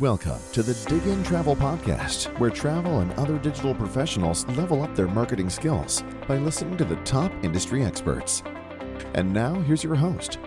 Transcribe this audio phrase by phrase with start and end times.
[0.00, 5.50] Welcome to the Diggintravel Podcast, where travel and other digital professionals level up their marketing
[5.50, 8.44] skills by listening to the top industry experts.
[9.14, 10.38] And now, here's your host,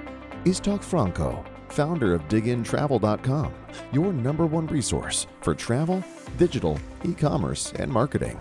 [0.45, 3.53] Istok Franco, founder of diggintravel.com,
[3.91, 6.01] your number one resource for travel,
[6.37, 8.39] digital, e commerce, and marketing.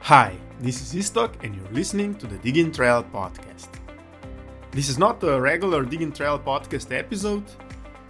[0.00, 3.68] Hi, this is Istok, and you're listening to the Diggintravel Podcast.
[4.72, 7.44] This is not a regular Diggintravel Podcast episode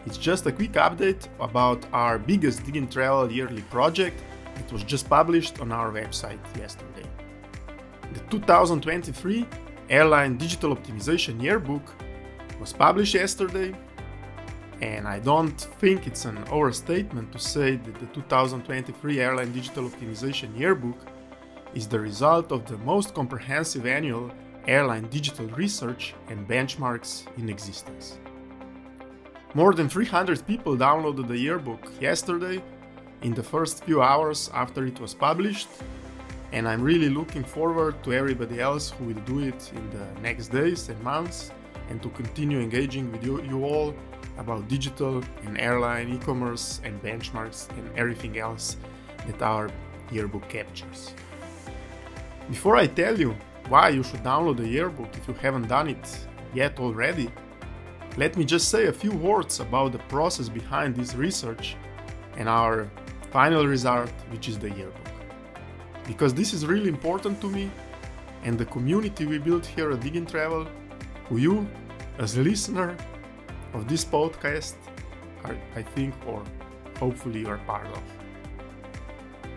[0.07, 4.23] it's just a quick update about our biggest Diggintravel yearly project
[4.55, 7.09] that was just published on our website yesterday.
[8.13, 9.47] The 2023
[9.89, 11.95] Airline Digital Optimization Yearbook
[12.61, 13.75] was published yesterday,
[14.81, 20.59] and I don't think it's an overstatement to say that the 2023 Airline Digital Optimization
[20.59, 20.99] Yearbook
[21.75, 24.31] is the result of the most comprehensive annual
[24.67, 28.19] airline digital research and benchmarks in existence.
[29.57, 32.61] More than 300 people downloaded the yearbook yesterday
[33.23, 35.69] in the first few hours after it was published,
[36.51, 40.49] and I'm really looking forward to everybody else who will do it in the next
[40.49, 41.53] days and months
[41.89, 43.95] and to continue engaging with you, you all
[44.39, 48.77] about digital and airline e-commerce and benchmarks and everything else
[49.29, 49.71] that our
[50.11, 51.15] yearbook captures.
[52.49, 53.37] Before I tell you
[53.69, 57.31] why you should download the yearbook if you haven't done it yet already,
[58.17, 61.77] let me just say a few words about the process behind this research
[62.37, 62.89] and our
[63.31, 65.09] final result, which is the yearbook.
[66.07, 67.71] Because this is really important to me
[68.45, 70.69] and the community we built here at Diggintravel,
[71.29, 71.67] who you,
[72.19, 72.97] as a listener
[73.73, 74.77] of this podcast,
[75.45, 76.45] are, I think, or
[76.99, 78.03] hopefully are part of.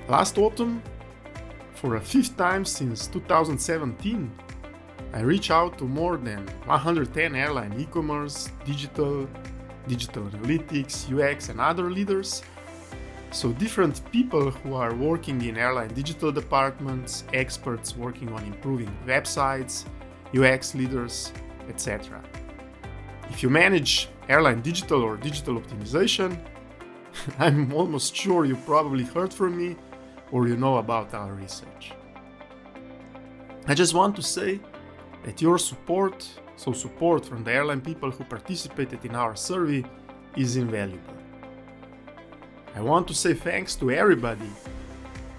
[0.08, 0.82] Last autumn,
[1.74, 4.32] for a fifth time since 2017,
[5.14, 9.28] I reach out to more than 110 airline e-commerce, digital,
[9.88, 12.44] digital analytics, UX and other leaders.
[13.32, 19.86] So different people who are working in airline digital departments, experts working on improving websites,
[20.36, 21.32] UX leaders,
[21.70, 22.22] etc.
[23.30, 26.38] If you manage airline digital or digital optimization,
[27.40, 29.76] I'm almost sure you probably heard from me
[30.32, 31.94] or you know about our research.
[33.68, 34.60] I just want to say
[35.28, 39.84] that your support, so support from the airline people who participated in our survey,
[40.38, 41.18] is invaluable.
[42.74, 44.50] I want to say thanks to everybody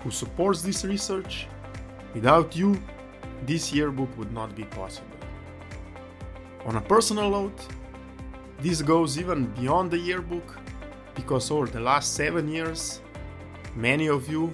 [0.01, 1.47] who supports this research.
[2.13, 2.79] Without you,
[3.47, 5.17] this yearbook would not be possible.
[6.67, 7.61] On a personal note,
[8.59, 10.59] this goes even beyond the yearbook
[11.15, 13.01] because over the last seven years,
[13.75, 14.53] many of you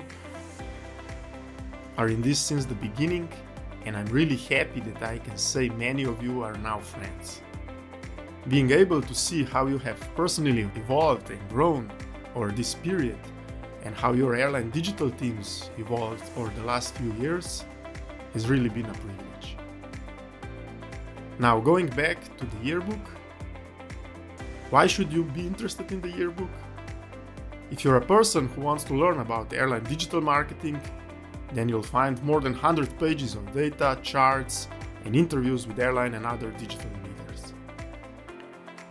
[1.98, 3.28] are in this since the beginning
[3.84, 7.42] and I'm really happy that I can say many of you are now friends.
[8.48, 11.90] Being able to see how you have personally evolved and grown
[12.34, 13.18] over this period
[13.84, 17.64] and how your airline digital teams evolved over the last few years
[18.32, 19.56] has really been a privilege.
[21.38, 23.06] Now, going back to the yearbook,
[24.70, 26.50] why should you be interested in the yearbook?
[27.70, 30.80] If you're a person who wants to learn about airline digital marketing
[31.54, 34.68] then you'll find more than 100 pages of data, charts,
[35.04, 37.52] and interviews with airline and other digital leaders.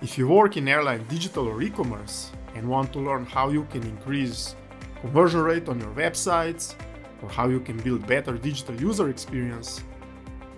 [0.01, 3.83] If you work in airline digital or e-commerce and want to learn how you can
[3.83, 4.55] increase
[5.01, 6.75] conversion rate on your websites
[7.21, 9.83] or how you can build better digital user experience,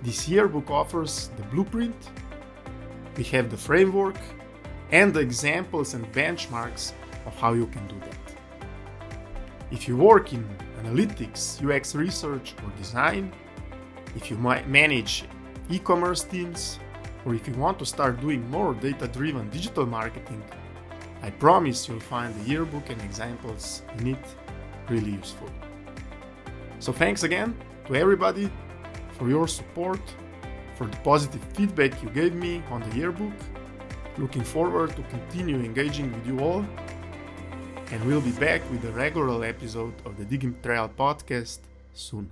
[0.01, 1.95] this yearbook offers the blueprint,
[3.17, 4.17] we have the framework,
[4.91, 6.91] and the examples and benchmarks
[7.25, 8.24] of how you can do that.
[9.75, 10.47] If you work in
[10.81, 13.33] analytics, UX research, or design,
[14.15, 15.25] if you manage
[15.69, 16.79] e commerce teams,
[17.25, 20.41] or if you want to start doing more data driven digital marketing,
[21.21, 24.25] I promise you'll find the yearbook and examples in it
[24.87, 25.49] really useful.
[26.79, 27.53] So, thanks again
[27.87, 28.49] to everybody
[29.17, 30.03] for your support,
[30.77, 33.37] for the positive feedback you gave me on the yearbook.
[34.17, 36.65] Looking forward to continue engaging with you all
[37.91, 41.59] and we'll be back with a regular episode of the Diggintravel podcast
[41.93, 42.31] soon.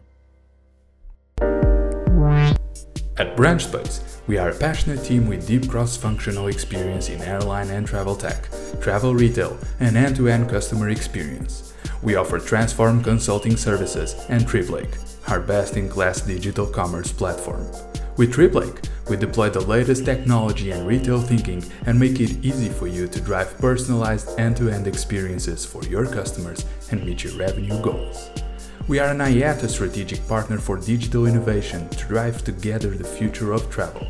[3.16, 8.16] At BranchSpace, we are a passionate team with deep cross-functional experience in airline and travel
[8.16, 8.48] tech,
[8.82, 11.74] travel retail, and end-to-end customer experience.
[12.02, 17.66] We offer transform consulting services and TripLake, our best-in-class digital commerce platform.
[18.16, 22.86] With TripLake, we deploy the latest technology and retail thinking and make it easy for
[22.86, 27.82] you to drive personalized end to end experiences for your customers and meet your revenue
[27.82, 28.30] goals.
[28.88, 33.68] We are an IATA strategic partner for digital innovation to drive together the future of
[33.72, 34.08] travel.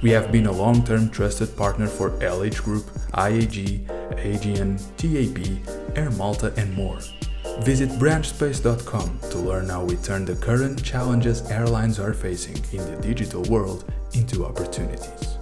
[0.00, 6.10] We have been a long term trusted partner for LH Group, IAG, Aegean, TAP, Air
[6.12, 7.00] Malta, and more.
[7.60, 13.00] Visit branchspace.com to learn how we turn the current challenges airlines are facing in the
[13.00, 13.84] digital world
[14.14, 15.41] into opportunities.